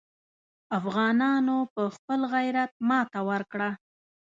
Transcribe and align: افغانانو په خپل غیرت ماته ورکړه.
افغانانو 0.77 1.57
په 1.73 1.83
خپل 1.95 2.19
غیرت 2.33 2.71
ماته 2.89 3.19
ورکړه. 3.29 3.69